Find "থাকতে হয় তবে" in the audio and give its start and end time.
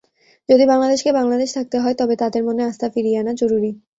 1.57-2.15